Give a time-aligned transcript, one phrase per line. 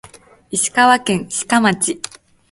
[0.49, 2.01] 石川県志賀町